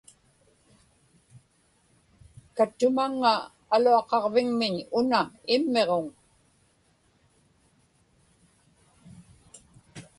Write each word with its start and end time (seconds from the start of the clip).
kattumaŋŋa 2.55 3.33
aluaqaġvigmiñ 3.73 4.75
una 4.99 5.21
immiġuŋ 5.55 6.05